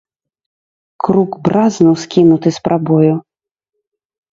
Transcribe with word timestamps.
Крук 1.03 1.31
бразнуў, 1.49 1.95
скінуты 2.07 2.49
з 2.59 2.67
прабою. 2.67 3.13